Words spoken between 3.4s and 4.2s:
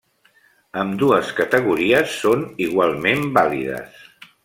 vàlides.